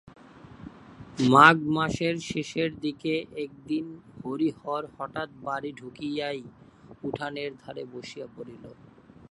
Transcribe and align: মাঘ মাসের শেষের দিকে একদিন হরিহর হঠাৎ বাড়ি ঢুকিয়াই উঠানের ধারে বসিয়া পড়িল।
মাঘ 1.31 1.57
মাসের 1.75 2.15
শেষের 2.29 2.71
দিকে 2.83 3.13
একদিন 3.43 3.85
হরিহর 4.17 4.83
হঠাৎ 4.95 5.29
বাড়ি 5.45 5.71
ঢুকিয়াই 5.79 6.41
উঠানের 7.03 7.51
ধারে 7.61 7.83
বসিয়া 7.93 8.27
পড়িল। 8.35 8.63